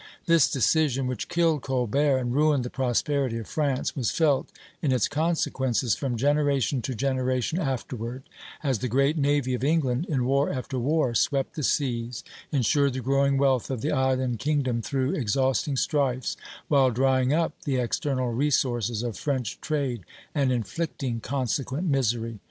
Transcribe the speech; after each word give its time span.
This 0.25 0.49
decision, 0.49 1.05
which 1.05 1.29
killed 1.29 1.61
Colbert 1.61 2.17
and 2.17 2.33
ruined 2.33 2.63
the 2.65 2.71
prosperity 2.71 3.37
of 3.37 3.45
France, 3.45 3.95
was 3.95 4.09
felt 4.09 4.49
in 4.81 4.91
its 4.91 5.07
consequences 5.07 5.93
from 5.93 6.17
generation 6.17 6.81
to 6.81 6.95
generation 6.95 7.59
afterward, 7.59 8.23
as 8.63 8.79
the 8.79 8.87
great 8.87 9.15
navy 9.15 9.53
of 9.53 9.63
England, 9.63 10.07
in 10.09 10.25
war 10.25 10.49
after 10.51 10.79
war, 10.79 11.13
swept 11.13 11.53
the 11.53 11.61
seas, 11.61 12.23
insured 12.51 12.93
the 12.93 12.99
growing 13.01 13.37
wealth 13.37 13.69
of 13.69 13.81
the 13.81 13.91
island 13.91 14.39
kingdom 14.39 14.81
through 14.81 15.13
exhausting 15.13 15.77
strifes, 15.77 16.35
while 16.67 16.89
drying 16.89 17.31
up 17.31 17.53
the 17.65 17.75
external 17.77 18.31
resources 18.33 19.03
of 19.03 19.15
French 19.19 19.61
trade 19.61 20.01
and 20.33 20.51
inflicting 20.51 21.19
consequent 21.19 21.87
misery. 21.87 22.39